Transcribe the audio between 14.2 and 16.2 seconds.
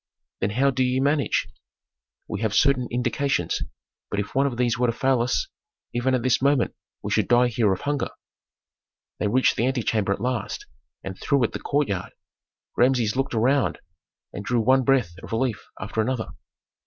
and drew one breath of relief after